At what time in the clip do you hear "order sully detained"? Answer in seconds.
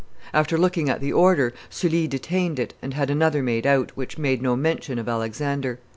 1.13-2.57